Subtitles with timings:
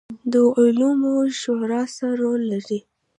[0.31, 2.79] د علماوو شورا څه رول لري؟